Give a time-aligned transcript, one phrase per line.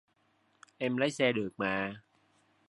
[0.79, 2.01] Em lái xe được mà